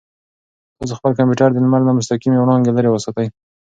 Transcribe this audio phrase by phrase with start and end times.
[0.77, 3.27] تاسو خپل کمپیوټر د لمر له مستقیمې وړانګې لرې وساتئ.